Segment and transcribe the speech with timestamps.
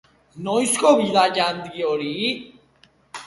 [0.45, 2.15] Noizko bidaia handi hori?